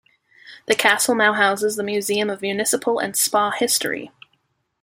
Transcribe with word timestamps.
The 0.65 0.73
castle 0.73 1.13
now 1.13 1.33
houses 1.33 1.75
the 1.75 1.83
Museum 1.83 2.27
of 2.31 2.41
Municipal 2.41 2.97
and 2.97 3.15
Spa 3.15 3.51
History. 3.51 4.09